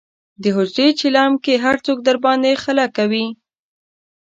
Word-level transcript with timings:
د 0.41 0.43
حجرې 0.55 0.87
چیلم 0.99 1.31
یې 1.45 1.55
هر 1.63 1.75
څوک 1.85 1.97
درباندې 2.07 2.53
خله 2.63 2.85
لکوي. 2.89 3.27